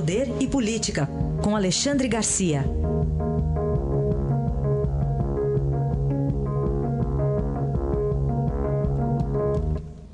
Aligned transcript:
Poder 0.00 0.28
e 0.40 0.48
Política, 0.48 1.02
com 1.44 1.54
Alexandre 1.54 2.08
Garcia. 2.08 2.60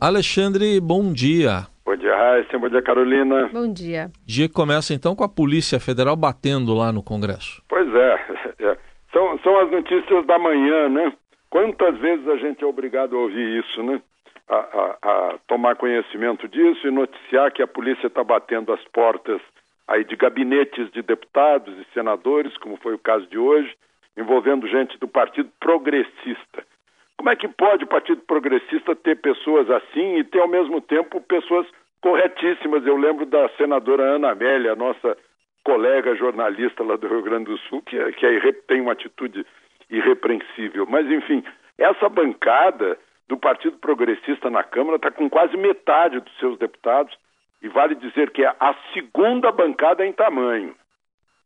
Alexandre, 0.01 0.81
bom 0.81 1.13
dia. 1.13 1.69
Bom 1.85 1.95
dia, 1.95 2.17
Raíssa. 2.17 2.59
Bom 2.59 2.69
dia, 2.69 2.83
Carolina. 2.83 3.49
Bom 3.53 3.73
dia. 3.73 4.11
Dia 4.27 4.49
que 4.49 4.55
começa 4.55 4.93
então 4.93 5.15
com 5.15 5.23
a 5.23 5.29
Polícia 5.29 5.79
Federal 5.79 6.17
batendo 6.17 6.75
lá 6.75 6.91
no 6.91 7.01
Congresso. 7.01 7.63
Pois 7.69 7.87
é. 7.95 8.15
é. 8.67 8.77
São, 9.13 9.39
são 9.39 9.57
as 9.61 9.71
notícias 9.71 10.27
da 10.27 10.37
manhã, 10.37 10.89
né? 10.89 11.13
Quantas 11.49 11.97
vezes 11.99 12.27
a 12.27 12.37
gente 12.39 12.65
é 12.65 12.67
obrigado 12.67 13.15
a 13.15 13.21
ouvir 13.21 13.61
isso, 13.61 13.85
né? 13.85 14.03
A, 14.49 14.57
a, 14.57 14.97
a 15.03 15.39
tomar 15.47 15.77
conhecimento 15.77 16.49
disso 16.49 16.89
e 16.89 16.91
noticiar 16.91 17.53
que 17.53 17.63
a 17.63 17.69
polícia 17.69 18.09
está 18.09 18.25
batendo 18.25 18.73
as 18.73 18.83
portas 18.93 19.41
aí 19.89 20.05
de 20.05 20.17
gabinetes 20.17 20.91
de 20.91 21.03
deputados 21.03 21.77
e 21.79 21.87
senadores, 21.93 22.57
como 22.59 22.77
foi 22.77 22.95
o 22.95 22.99
caso 22.99 23.27
de 23.27 23.39
hoje, 23.39 23.75
envolvendo 24.17 24.67
gente 24.67 24.99
do 24.99 25.07
Partido 25.07 25.51
Progressista. 25.61 26.65
Como 27.17 27.31
é 27.31 27.37
que 27.37 27.49
pode 27.49 27.85
o 27.85 27.89
Partido 27.89 28.21
Progressista 28.23 28.95
ter 28.97 29.17
pessoas 29.17 29.71
assim 29.71 30.19
e 30.19 30.25
ter 30.25 30.41
ao 30.41 30.49
mesmo 30.49 30.81
tempo 30.81 31.21
pessoas 31.21 31.67
corretíssimas? 32.01 32.85
Eu 32.87 32.97
lembro 32.97 33.25
da 33.27 33.49
senadora 33.51 34.03
Ana 34.03 34.33
Amélia, 34.33 34.75
nossa 34.75 35.17
colega 35.65 36.15
jornalista 36.15 36.83
lá 36.83 36.97
do 36.97 37.09
Rio 37.09 37.23
Grande 37.23 37.47
do 37.47 37.59
Sul, 37.59 37.83
que, 37.83 37.99
é, 37.99 38.13
que 38.13 38.27
é, 38.27 38.53
tem 38.69 38.81
uma 38.81 38.93
atitude 38.93 39.45
irrepreensível. 39.91 40.87
Mas, 40.89 41.11
enfim, 41.11 41.43
essa 41.79 42.09
bancada 42.09 42.99
do 43.29 43.37
Partido 43.37 43.77
Progressista 43.79 44.49
na 44.51 44.63
Câmara 44.63 44.97
está 44.97 45.11
com 45.11 45.29
quase 45.29 45.57
metade 45.57 46.21
dos 46.21 46.39
seus 46.39 46.59
deputados 46.59 47.17
e 47.63 47.69
vale 47.69 47.95
dizer 47.95 48.31
que 48.31 48.45
é 48.45 48.55
a 48.61 48.75
segunda 48.93 49.51
bancada 49.51 50.05
em 50.07 50.13
tamanho. 50.13 50.75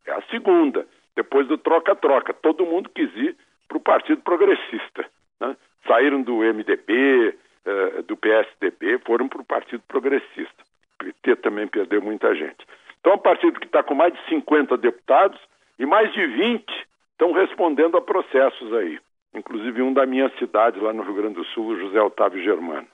É 0.05 0.11
a 0.11 0.21
segunda, 0.23 0.85
depois 1.15 1.47
do 1.47 1.57
troca-troca. 1.57 2.33
Todo 2.33 2.65
mundo 2.65 2.89
quis 2.93 3.13
ir 3.15 3.35
para 3.67 3.77
o 3.77 3.81
Partido 3.81 4.21
Progressista. 4.21 5.05
Né? 5.39 5.55
Saíram 5.87 6.21
do 6.21 6.37
MDB, 6.37 7.35
eh, 7.65 8.01
do 8.07 8.17
PSDB, 8.17 8.99
foram 9.05 9.27
para 9.27 9.41
o 9.41 9.45
Partido 9.45 9.83
Progressista. 9.87 10.63
O 11.01 11.05
PT 11.05 11.35
também 11.37 11.67
perdeu 11.67 12.01
muita 12.01 12.35
gente. 12.35 12.65
Então, 12.99 13.13
é 13.13 13.15
um 13.15 13.19
partido 13.19 13.59
que 13.59 13.65
está 13.65 13.81
com 13.81 13.95
mais 13.95 14.13
de 14.13 14.19
50 14.29 14.77
deputados 14.77 15.39
e 15.79 15.85
mais 15.85 16.11
de 16.13 16.25
20 16.25 16.87
estão 17.11 17.31
respondendo 17.31 17.97
a 17.97 18.01
processos 18.01 18.73
aí. 18.73 18.99
Inclusive 19.33 19.81
um 19.81 19.93
da 19.93 20.05
minha 20.05 20.29
cidade, 20.37 20.79
lá 20.79 20.91
no 20.91 21.03
Rio 21.03 21.15
Grande 21.15 21.35
do 21.35 21.45
Sul, 21.45 21.79
José 21.79 22.01
Otávio 22.01 22.43
Germano. 22.43 22.87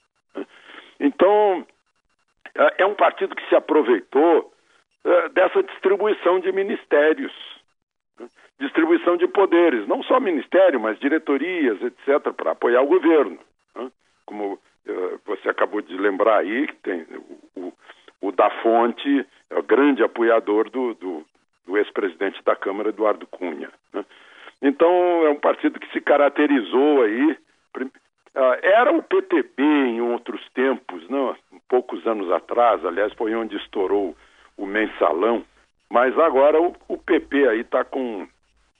Então, 1.00 1.66
é, 2.56 2.84
é 2.84 2.86
um 2.86 2.95
partido 2.95 3.36
que 3.36 3.48
se 3.48 3.56
aproveitou 3.56 4.53
é, 5.03 5.30
dessa 5.30 5.64
distribuição 5.64 6.40
de 6.40 6.52
ministérios, 6.52 7.31
né? 8.20 8.28
distribuição 8.59 9.16
de 9.16 9.28
poderes, 9.28 9.88
não 9.88 10.03
só 10.03 10.20
ministério, 10.20 10.80
mas 10.80 11.00
diretorias, 11.00 11.81
etc., 11.81 12.34
para 12.34 12.52
apoiar 12.52 12.81
o 12.81 12.88
governo. 12.88 13.40
Né? 13.75 13.92
Como 14.25 14.59
é, 14.86 14.92
você 15.25 15.50
acabou 15.50 15.81
de 15.81 15.95
lembrar 15.95 16.40
aí, 16.40 16.68
que 16.68 16.75
tem 16.75 17.06
o, 17.56 17.73
o, 18.22 18.31
da 18.31 18.50
Fonte, 18.62 19.25
é 19.50 19.58
o 19.58 19.64
grande 19.64 20.03
apoiador 20.03 20.70
do, 20.70 20.94
do, 20.95 21.25
do 21.66 21.78
ex-presidente 21.78 22.44
da 22.44 22.56
Câmara, 22.56 22.90
Eduardo 22.90 23.25
Cunha. 23.28 23.72
Né? 23.94 24.03
Então, 24.62 24.92
é 25.25 25.30
um 25.30 25.40
partido 25.40 25.80
que 25.80 25.92
se 25.92 26.02
caracterizou 26.02 27.03
aí. 27.03 27.38
Era 28.62 28.92
o 28.92 29.02
PTB 29.02 29.64
em 29.64 30.02
outros 30.02 30.42
tempos, 30.53 31.08
não? 31.09 31.36
Poucos 31.70 32.06
anos 32.08 32.32
atrás, 32.32 32.84
aliás, 32.86 33.14
foi 33.14 33.36
onde 33.36 33.56
estourou 33.58 34.16
o 34.58 34.66
mensalão, 34.66 35.44
mas 35.90 36.18
agora 36.18 36.62
o, 36.62 36.76
o 36.88 36.98
PP 36.98 37.48
aí 37.48 37.62
está 37.62 37.84
com, 37.84 38.28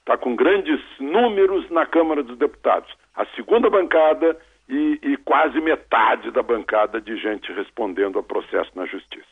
tá 0.04 0.16
com 0.16 0.34
grandes 0.34 0.80
números 0.98 1.68
na 1.70 1.86
Câmara 1.86 2.22
dos 2.22 2.36
Deputados. 2.38 2.92
A 3.14 3.24
segunda 3.36 3.70
bancada 3.70 4.36
e, 4.68 4.98
e 5.02 5.16
quase 5.18 5.60
metade 5.60 6.30
da 6.30 6.42
bancada 6.42 7.00
de 7.00 7.16
gente 7.16 7.52
respondendo 7.52 8.18
a 8.18 8.22
processo 8.22 8.70
na 8.74 8.84
Justiça. 8.86 9.26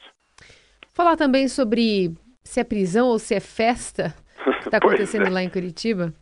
Falar 0.95 1.17
também 1.17 1.47
sobre 1.47 2.11
se 2.43 2.61
é 2.61 2.65
prisão 2.65 3.09
ou 3.09 3.19
se 3.19 3.35
é 3.35 3.41
festa 3.41 4.15
que 4.43 4.51
está 4.65 4.79
acontecendo 4.79 5.27
é. 5.27 5.31
lá 5.31 5.43
em 5.43 5.51
Curitiba? 5.51 6.13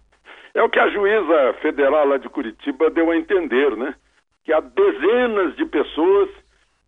É 0.54 0.62
o 0.62 0.68
que 0.68 0.78
a 0.78 0.88
juíza 0.88 1.54
federal 1.60 2.06
lá 2.06 2.16
de 2.16 2.28
Curitiba 2.28 2.90
deu 2.90 3.10
a 3.10 3.16
entender, 3.16 3.76
né? 3.76 3.94
Que 4.44 4.52
há 4.52 4.60
dezenas 4.60 5.56
de 5.56 5.64
pessoas 5.66 6.28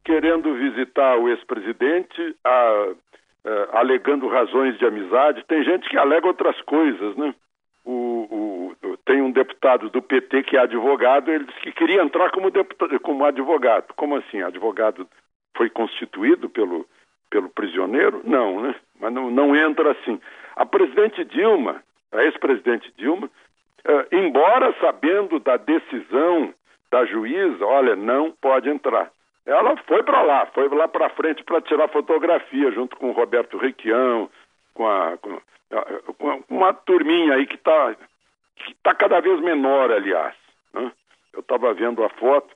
querendo 0.06 0.55
visitar 0.55 1.19
o 1.19 1.28
ex-presidente, 1.28 2.37
alegando 3.72 4.28
razões 4.28 4.78
de 4.78 4.87
amizade. 4.87 5.44
Tem 5.49 5.65
gente 5.65 5.89
que 5.89 5.99
alega 5.99 6.28
outras 6.28 6.59
coisas, 6.62 7.17
né? 7.17 7.34
O, 7.84 8.72
o, 8.83 8.97
tem 9.05 9.21
um 9.21 9.33
deputado 9.33 9.91
do 9.91 10.00
PT 10.00 10.44
que 10.44 10.56
é 10.56 10.61
advogado, 10.61 11.31
ele 11.31 11.44
disse 11.44 11.61
que 11.61 11.72
queria 11.72 12.03
entrar 12.03 12.31
como, 12.31 12.53
deputado, 12.53 13.00
como 13.00 13.25
advogado. 13.25 13.93
Como 13.97 14.15
assim? 14.17 14.43
Advogado 14.43 15.09
foi 15.56 15.69
constituído 15.71 16.49
pelo, 16.49 16.87
pelo 17.28 17.49
prisioneiro? 17.49 18.23
Não, 18.25 18.62
né? 18.62 18.77
Mas 19.00 19.12
não, 19.12 19.28
não 19.28 19.56
entra 19.56 19.91
assim. 19.91 20.21
A 20.55 20.65
presidente 20.65 21.25
Dilma, 21.25 21.83
a 22.12 22.23
ex-presidente 22.23 22.93
Dilma, 22.97 23.27
uh, 23.27 24.15
embora 24.17 24.73
sabendo 24.81 25.41
da 25.41 25.56
decisão 25.56 26.55
da 26.93 27.05
juíza, 27.06 27.65
olha, 27.65 27.97
não 27.97 28.31
pode 28.31 28.69
entrar. 28.69 29.11
Ela 29.46 29.76
foi 29.86 30.02
para 30.02 30.22
lá, 30.22 30.46
foi 30.46 30.68
lá 30.68 30.88
para 30.88 31.08
frente 31.10 31.44
para 31.44 31.60
tirar 31.60 31.88
fotografia 31.88 32.72
junto 32.72 32.96
com 32.96 33.10
o 33.10 33.12
Roberto 33.12 33.56
Requião, 33.56 34.28
com, 34.74 34.88
a, 34.88 35.16
com, 35.18 35.40
a, 35.70 36.02
com 36.14 36.42
uma 36.48 36.74
turminha 36.74 37.34
aí 37.34 37.46
que 37.46 37.54
está 37.54 37.94
que 38.56 38.74
tá 38.82 38.94
cada 38.94 39.20
vez 39.20 39.40
menor, 39.40 39.92
aliás. 39.92 40.34
Né? 40.74 40.90
Eu 41.32 41.40
estava 41.40 41.72
vendo 41.74 42.02
a 42.02 42.08
foto, 42.08 42.52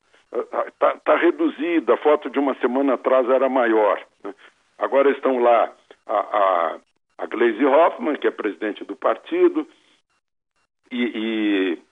está 0.67 0.97
tá 0.97 1.17
reduzida, 1.17 1.95
a 1.95 1.99
foto 1.99 2.29
de 2.29 2.39
uma 2.41 2.55
semana 2.57 2.95
atrás 2.95 3.29
era 3.29 3.49
maior. 3.49 4.03
Né? 4.25 4.35
Agora 4.79 5.11
estão 5.11 5.39
lá 5.39 5.71
a, 6.07 6.17
a, 6.19 6.79
a 7.19 7.27
Gleisi 7.27 7.65
Hoffmann, 7.65 8.17
que 8.17 8.27
é 8.27 8.33
presidente 8.33 8.83
do 8.85 8.97
partido, 8.97 9.65
e, 10.91 11.03
e 11.15 11.83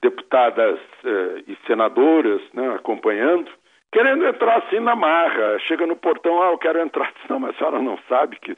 deputadas 0.00 0.78
eh, 1.04 1.42
e 1.48 1.56
senadoras 1.66 2.40
né, 2.52 2.74
acompanhando 2.74 3.50
querendo 3.96 4.26
entrar 4.26 4.58
assim 4.58 4.78
na 4.78 4.94
marra. 4.94 5.58
Chega 5.60 5.86
no 5.86 5.96
portão, 5.96 6.42
ah, 6.42 6.50
eu 6.50 6.58
quero 6.58 6.78
entrar. 6.80 7.10
Não, 7.30 7.40
mas 7.40 7.54
a 7.54 7.58
senhora 7.58 7.80
não 7.80 7.98
sabe 8.08 8.36
que. 8.38 8.54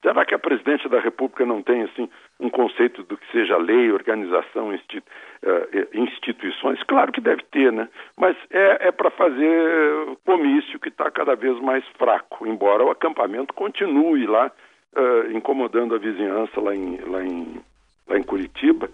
Será 0.00 0.24
que 0.24 0.32
a 0.32 0.38
presidente 0.38 0.88
da 0.88 1.00
República 1.00 1.44
não 1.44 1.60
tem 1.60 1.82
assim 1.82 2.08
um 2.38 2.48
conceito 2.48 3.02
do 3.02 3.16
que 3.16 3.32
seja 3.32 3.56
lei, 3.58 3.90
organização, 3.90 4.72
institu 4.72 5.02
uh, 5.42 5.88
instituições? 5.92 6.80
Claro 6.84 7.10
que 7.10 7.20
deve 7.20 7.42
ter, 7.50 7.72
né? 7.72 7.88
Mas 8.16 8.36
é, 8.48 8.88
é 8.88 8.92
para 8.92 9.10
fazer 9.10 10.16
comício 10.24 10.78
que 10.78 10.88
está 10.88 11.10
cada 11.10 11.34
vez 11.34 11.60
mais 11.60 11.84
fraco, 11.98 12.46
embora 12.46 12.84
o 12.84 12.92
acampamento 12.92 13.52
continue 13.52 14.24
lá 14.24 14.52
uh, 14.96 15.32
incomodando 15.32 15.96
a 15.96 15.98
vizinhança 15.98 16.60
lá 16.60 16.72
em, 16.76 16.96
lá, 17.00 17.24
em, 17.24 17.60
lá 18.06 18.18
em 18.18 18.22
Curitiba. 18.22 18.88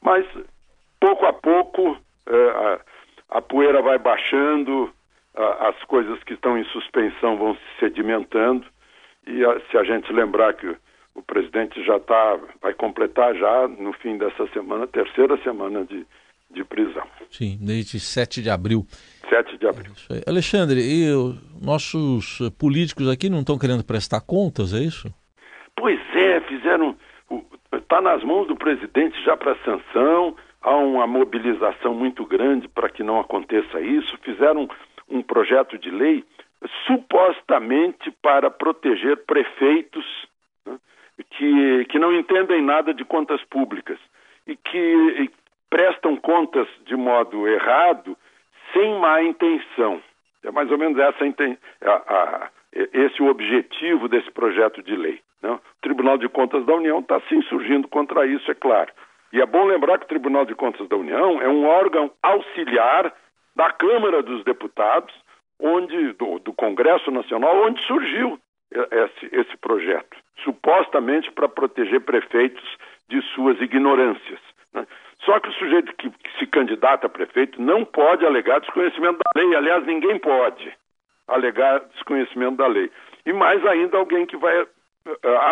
Mas 0.00 0.24
pouco 0.98 1.26
a 1.26 1.34
pouco 1.34 1.98
a, 2.26 2.80
a 3.36 3.42
poeira 3.42 3.82
vai 3.82 3.98
baixando, 3.98 4.90
as 5.34 5.82
coisas 5.84 6.22
que 6.24 6.34
estão 6.34 6.58
em 6.58 6.64
suspensão 6.64 7.36
vão 7.36 7.54
se 7.54 7.80
sedimentando 7.80 8.66
e 9.26 9.42
se 9.70 9.76
a 9.76 9.84
gente 9.84 10.12
lembrar 10.12 10.54
que 10.54 10.74
o 11.14 11.22
presidente 11.22 11.82
já 11.84 11.96
está, 11.96 12.38
vai 12.60 12.72
completar 12.74 13.34
já 13.34 13.68
no 13.68 13.92
fim 13.92 14.16
dessa 14.16 14.46
semana, 14.48 14.86
terceira 14.86 15.36
semana 15.42 15.84
de, 15.84 16.06
de 16.50 16.64
prisão. 16.64 17.06
Sim, 17.30 17.58
desde 17.60 18.00
7 18.00 18.42
de 18.42 18.50
abril. 18.50 18.86
7 19.28 19.58
de 19.58 19.66
abril. 19.66 19.92
É 20.10 20.28
Alexandre, 20.28 20.80
e 20.80 21.06
nossos 21.60 22.38
políticos 22.58 23.08
aqui 23.08 23.28
não 23.28 23.40
estão 23.40 23.58
querendo 23.58 23.84
prestar 23.84 24.20
contas, 24.20 24.72
é 24.72 24.78
isso? 24.78 25.12
Pois 25.76 26.00
é, 26.14 26.40
fizeram. 26.40 26.96
Está 27.72 28.00
nas 28.00 28.24
mãos 28.24 28.48
do 28.48 28.56
presidente 28.56 29.22
já 29.24 29.36
para 29.36 29.56
sanção, 29.64 30.36
há 30.60 30.74
uma 30.76 31.06
mobilização 31.06 31.94
muito 31.94 32.24
grande 32.26 32.68
para 32.68 32.88
que 32.88 33.02
não 33.02 33.20
aconteça 33.20 33.80
isso. 33.80 34.18
Fizeram 34.22 34.68
um 35.10 35.22
projeto 35.22 35.76
de 35.78 35.90
lei 35.90 36.24
supostamente 36.86 38.10
para 38.22 38.50
proteger 38.50 39.16
prefeitos 39.24 40.04
né, 40.66 40.78
que, 41.30 41.84
que 41.86 41.98
não 41.98 42.12
entendem 42.12 42.62
nada 42.62 42.92
de 42.92 43.04
contas 43.04 43.42
públicas 43.44 43.98
e 44.46 44.56
que 44.56 44.78
e 44.78 45.30
prestam 45.70 46.16
contas 46.16 46.66
de 46.84 46.96
modo 46.96 47.46
errado 47.46 48.16
sem 48.72 48.98
má 48.98 49.22
intenção. 49.22 50.02
É 50.42 50.50
mais 50.50 50.70
ou 50.70 50.78
menos 50.78 50.98
essa 50.98 51.24
a, 51.24 51.90
a, 51.90 52.50
esse 52.72 53.22
o 53.22 53.28
objetivo 53.28 54.08
desse 54.08 54.30
projeto 54.30 54.82
de 54.82 54.96
lei. 54.96 55.20
Né? 55.42 55.50
O 55.50 55.60
Tribunal 55.80 56.18
de 56.18 56.28
Contas 56.28 56.64
da 56.66 56.74
União 56.74 56.98
está 56.98 57.20
se 57.22 57.34
insurgindo 57.34 57.88
contra 57.88 58.26
isso, 58.26 58.50
é 58.50 58.54
claro. 58.54 58.90
E 59.32 59.40
é 59.40 59.46
bom 59.46 59.64
lembrar 59.64 59.98
que 59.98 60.04
o 60.04 60.08
Tribunal 60.08 60.44
de 60.44 60.54
Contas 60.54 60.88
da 60.88 60.96
União 60.96 61.40
é 61.40 61.48
um 61.48 61.66
órgão 61.66 62.10
auxiliar 62.22 63.12
da 63.54 63.70
Câmara 63.72 64.22
dos 64.22 64.44
Deputados, 64.44 65.14
onde 65.58 66.12
do, 66.14 66.38
do 66.38 66.52
Congresso 66.52 67.10
Nacional, 67.10 67.66
onde 67.66 67.82
surgiu 67.86 68.38
esse, 68.72 69.36
esse 69.36 69.56
projeto, 69.58 70.16
supostamente 70.44 71.30
para 71.32 71.48
proteger 71.48 72.00
prefeitos 72.00 72.64
de 73.08 73.20
suas 73.34 73.60
ignorâncias. 73.60 74.40
Né? 74.72 74.86
Só 75.24 75.38
que 75.38 75.48
o 75.48 75.52
sujeito 75.52 75.94
que, 75.96 76.08
que 76.08 76.38
se 76.38 76.46
candidata 76.46 77.06
a 77.06 77.10
prefeito 77.10 77.60
não 77.60 77.84
pode 77.84 78.24
alegar 78.24 78.60
desconhecimento 78.60 79.18
da 79.18 79.40
lei. 79.40 79.54
Aliás, 79.56 79.84
ninguém 79.84 80.18
pode 80.18 80.72
alegar 81.28 81.80
desconhecimento 81.94 82.56
da 82.56 82.66
lei. 82.66 82.90
E 83.26 83.32
mais 83.32 83.64
ainda 83.66 83.98
alguém 83.98 84.24
que 84.24 84.36
vai 84.36 84.62
uh, 84.62 84.68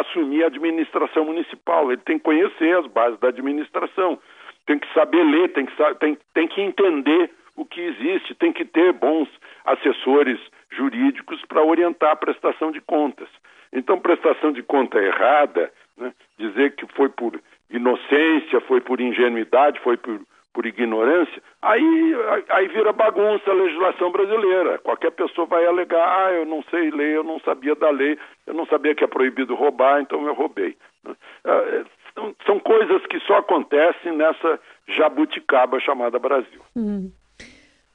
assumir 0.00 0.44
a 0.44 0.46
administração 0.46 1.24
municipal. 1.24 1.92
Ele 1.92 2.00
tem 2.02 2.18
que 2.18 2.24
conhecer 2.24 2.78
as 2.78 2.86
bases 2.86 3.18
da 3.20 3.28
administração, 3.28 4.18
tem 4.66 4.78
que 4.78 4.92
saber 4.94 5.22
ler, 5.22 5.52
tem 5.52 5.66
que, 5.66 5.94
tem, 5.96 6.18
tem 6.32 6.48
que 6.48 6.60
entender 6.60 7.30
o 7.58 7.66
que 7.66 7.81
existe, 7.81 8.37
tem 8.37 8.52
que 8.52 8.64
ter 8.64 8.93
bons 8.93 9.28
assessores 9.64 10.38
jurídicos 10.70 11.44
para 11.46 11.62
orientar 11.62 12.12
a 12.12 12.16
prestação 12.16 12.70
de 12.70 12.81
contas. 12.81 13.28
Então, 13.72 13.99
prestação 13.99 14.52
de 14.52 14.62
conta 14.62 14.99
errada, 14.99 15.70
né, 15.96 16.12
dizer 16.38 16.76
que 16.76 16.87
foi 16.94 17.08
por 17.08 17.38
inocência, 17.69 18.60
foi 18.60 18.81
por 18.81 19.00
ingenuidade, 19.00 19.81
foi 19.81 19.96
por, 19.96 20.20
por 20.55 20.66
ignorância, 20.66 21.43
aí, 21.60 22.14
aí 22.50 22.69
vira 22.69 22.93
bagunça 22.93 23.50
a 23.50 23.55
legislação 23.55 24.10
brasileira. 24.12 24.78
Qualquer 24.78 25.10
pessoa 25.10 25.46
vai 25.46 25.66
alegar, 25.66 26.06
ah, 26.06 26.32
eu 26.32 26.46
não 26.46 26.62
sei 26.70 26.90
ler, 26.93 27.16
eu 27.16 27.25
não 27.25 27.40
sabia 27.40 27.75
da 27.75 27.90
lei, 27.90 28.16
eu 28.46 28.55
não 28.55 28.66
sabia 28.66 28.94
que 28.94 29.02
é 29.02 29.08
proibido 29.08 29.56
roubar, 29.56 30.00
então 30.00 30.25
eu 30.26 30.32
roubei. 30.32 30.76
Né. 31.05 31.14
Ah, 31.44 31.84
são, 32.14 32.34
são 32.46 32.58
coisas 32.60 33.05
que 33.06 33.19
só 33.20 33.38
acontecem 33.38 34.12
nessa 34.12 34.60
jabuticaba 34.87 35.81
chamada 35.81 36.19
Brasil. 36.19 36.60
Hum. 36.76 37.10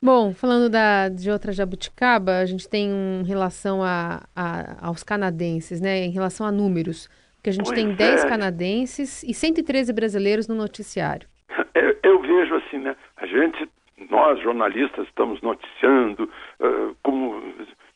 Bom, 0.03 0.33
falando 0.33 0.69
da, 0.69 1.07
de 1.07 1.31
outra 1.31 1.53
jabuticaba, 1.53 2.39
a 2.39 2.45
gente 2.45 2.67
tem 2.67 2.89
em 2.91 3.23
relação 3.25 3.81
a, 3.81 4.23
a, 4.35 4.85
aos 4.85 5.01
canadenses, 5.01 5.79
né? 5.79 5.99
Em 5.99 6.11
relação 6.11 6.45
a 6.45 6.51
números. 6.51 7.07
Porque 7.37 7.49
a 7.49 7.53
gente 7.53 7.67
pois 7.67 7.79
tem 7.79 7.95
10 7.95 8.25
é. 8.25 8.27
canadenses 8.27 9.23
e 9.23 9.33
113 9.33 9.93
brasileiros 9.93 10.45
no 10.45 10.55
noticiário. 10.55 11.25
Eu, 11.73 11.97
eu, 12.03 12.21
vejo 12.21 12.55
assim, 12.55 12.79
né? 12.79 12.97
A 13.15 13.25
gente, 13.25 13.69
nós 14.09 14.39
jornalistas, 14.41 15.07
estamos 15.07 15.41
noticiando 15.41 16.29
uh, 16.59 16.95
como 17.01 17.41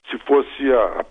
se 0.10 0.18
fosse 0.20 0.72
a, 0.72 1.02
a, 1.02 1.06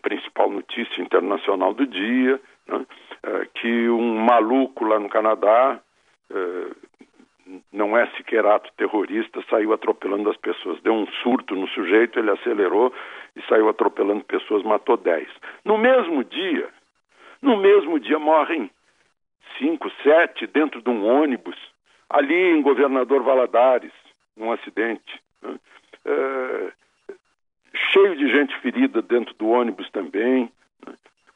principal 0.00 0.50
notícia 0.50 1.02
internacional 1.02 1.74
do 1.74 1.86
dia, 1.86 2.40
né? 2.68 2.76
uh, 2.76 3.48
que 3.54 3.88
um 3.88 4.14
maluco 4.14 4.84
lá 4.84 5.00
no 5.00 5.08
Canadá 5.08 5.80
uh, 6.30 6.85
não 7.72 7.96
é 7.96 8.06
sequer 8.16 8.44
ato 8.44 8.70
terrorista, 8.76 9.42
saiu 9.48 9.72
atropelando 9.72 10.28
as 10.30 10.36
pessoas. 10.36 10.80
Deu 10.82 10.92
um 10.92 11.06
surto 11.22 11.54
no 11.54 11.68
sujeito, 11.68 12.18
ele 12.18 12.30
acelerou 12.30 12.92
e 13.34 13.42
saiu 13.42 13.68
atropelando 13.68 14.24
pessoas, 14.24 14.62
matou 14.62 14.96
10. 14.96 15.28
No 15.64 15.78
mesmo 15.78 16.24
dia, 16.24 16.68
no 17.40 17.56
mesmo 17.56 18.00
dia 18.00 18.18
morrem 18.18 18.70
cinco, 19.58 19.90
sete 20.02 20.46
dentro 20.46 20.82
de 20.82 20.90
um 20.90 21.04
ônibus, 21.06 21.56
ali 22.10 22.34
em 22.34 22.62
Governador 22.62 23.22
Valadares, 23.22 23.92
num 24.36 24.52
acidente. 24.52 25.20
Né? 25.42 25.58
É, 26.04 26.72
cheio 27.92 28.16
de 28.16 28.28
gente 28.30 28.56
ferida 28.60 29.00
dentro 29.02 29.34
do 29.34 29.48
ônibus 29.48 29.88
também. 29.90 30.50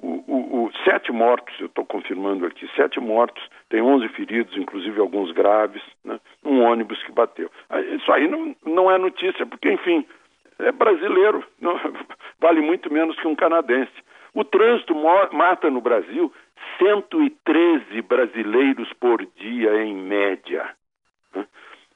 O, 0.02 0.24
o, 0.26 0.64
o, 0.64 0.72
sete 0.84 1.12
mortos, 1.12 1.54
eu 1.60 1.66
estou 1.66 1.84
confirmando 1.84 2.46
aqui, 2.46 2.68
sete 2.74 2.98
mortos, 2.98 3.42
tem 3.68 3.82
onze 3.82 4.08
feridos, 4.08 4.56
inclusive 4.56 4.98
alguns 4.98 5.30
graves, 5.32 5.82
né? 6.04 6.18
um 6.44 6.62
ônibus 6.62 7.02
que 7.02 7.12
bateu. 7.12 7.50
Isso 7.96 8.10
aí 8.10 8.26
não, 8.26 8.56
não 8.64 8.90
é 8.90 8.96
notícia, 8.96 9.44
porque, 9.44 9.70
enfim, 9.70 10.06
é 10.58 10.72
brasileiro, 10.72 11.44
não, 11.60 11.78
vale 12.40 12.60
muito 12.60 12.92
menos 12.92 13.16
que 13.20 13.28
um 13.28 13.34
canadense. 13.34 13.92
O 14.34 14.44
trânsito 14.44 14.94
mata 14.94 15.68
no 15.68 15.80
Brasil 15.80 16.32
113 16.78 18.02
brasileiros 18.02 18.92
por 18.94 19.24
dia, 19.36 19.82
em 19.82 19.94
média. 19.94 20.70
Né? 21.34 21.46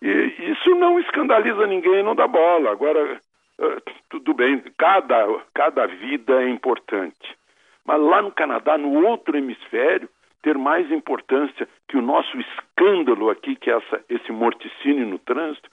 E 0.02 0.52
isso 0.52 0.74
não 0.74 0.98
escandaliza 0.98 1.66
ninguém, 1.66 2.02
não 2.02 2.14
dá 2.14 2.26
bola. 2.26 2.70
Agora, 2.70 3.20
eh, 3.60 3.82
tudo 4.10 4.34
bem, 4.34 4.62
cada, 4.76 5.26
cada 5.54 5.86
vida 5.86 6.42
é 6.42 6.48
importante. 6.48 7.36
Mas 7.86 8.00
lá 8.00 8.22
no 8.22 8.32
Canadá, 8.32 8.78
no 8.78 9.06
outro 9.06 9.36
hemisfério, 9.36 10.08
ter 10.42 10.56
mais 10.56 10.90
importância 10.90 11.68
que 11.88 11.96
o 11.96 12.02
nosso 12.02 12.36
escândalo 12.38 13.30
aqui, 13.30 13.56
que 13.56 13.70
é 13.70 13.76
essa, 13.76 14.00
esse 14.08 14.32
morticínio 14.32 15.06
no 15.06 15.18
trânsito, 15.18 15.68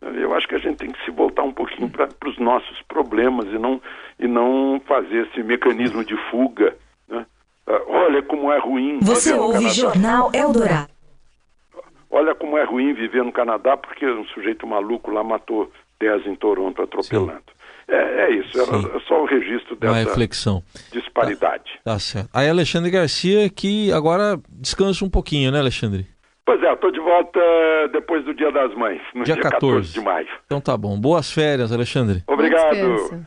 eu 0.00 0.34
acho 0.34 0.48
que 0.48 0.56
a 0.56 0.58
gente 0.58 0.78
tem 0.78 0.90
que 0.90 1.04
se 1.04 1.10
voltar 1.12 1.44
um 1.44 1.52
pouquinho 1.52 1.88
para 1.88 2.08
os 2.26 2.38
nossos 2.38 2.82
problemas 2.82 3.46
e 3.46 3.58
não, 3.58 3.80
e 4.18 4.26
não 4.26 4.80
fazer 4.86 5.28
esse 5.28 5.42
mecanismo 5.42 6.04
de 6.04 6.16
fuga. 6.28 6.76
Né? 7.08 7.24
Ah, 7.66 7.82
olha 7.86 8.22
como 8.22 8.52
é 8.52 8.58
ruim. 8.58 8.98
Você 9.00 9.32
ouve 9.32 9.68
Jornal 9.70 10.30
Eldorado. 10.34 10.90
Olha 12.10 12.34
como 12.34 12.58
é 12.58 12.64
ruim 12.64 12.92
viver 12.92 13.24
no 13.24 13.32
Canadá, 13.32 13.76
porque 13.76 14.04
um 14.04 14.24
sujeito 14.26 14.66
maluco 14.66 15.10
lá 15.10 15.22
matou 15.22 15.70
10 15.98 16.26
em 16.26 16.34
Toronto 16.34 16.82
atropelando. 16.82 17.44
Sim. 17.46 17.62
É, 17.88 18.24
é 18.24 18.30
isso, 18.30 18.58
era 18.60 19.00
só 19.00 19.22
o 19.22 19.24
registro 19.24 19.76
dessa 19.76 19.92
Uma 19.92 19.98
reflexão. 19.98 20.62
disparidade. 20.92 21.01
Tá, 21.26 21.60
tá 21.84 21.98
certo. 21.98 22.28
Aí 22.32 22.48
Alexandre 22.48 22.90
Garcia, 22.90 23.48
que 23.50 23.92
agora 23.92 24.38
descansa 24.48 25.04
um 25.04 25.10
pouquinho, 25.10 25.50
né, 25.50 25.58
Alexandre? 25.58 26.06
Pois 26.44 26.62
é, 26.62 26.72
estou 26.72 26.90
de 26.90 27.00
volta 27.00 27.40
depois 27.92 28.24
do 28.24 28.34
Dia 28.34 28.50
das 28.50 28.74
Mães, 28.74 29.00
no 29.14 29.24
dia, 29.24 29.34
dia 29.34 29.42
14. 29.42 29.92
14 29.92 29.92
de 29.92 30.00
maio. 30.00 30.28
Então 30.44 30.60
tá 30.60 30.76
bom. 30.76 31.00
Boas 31.00 31.30
férias, 31.30 31.72
Alexandre. 31.72 32.22
Obrigado. 32.26 33.24